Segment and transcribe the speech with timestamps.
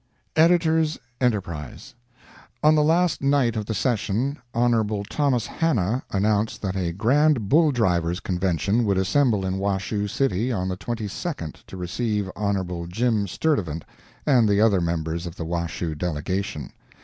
[0.35, 1.93] Eds., Enterprise:
[2.63, 5.03] On the last night of the session, Hon.
[5.03, 10.69] Thomas Hannah announced that a Grand Bull Drivers' Convention would assemble in Washoe City, on
[10.69, 12.87] the 22d, to receive Hon.
[12.89, 13.85] Jim Sturtevant
[14.25, 16.71] and the other members of the Washoe delegation.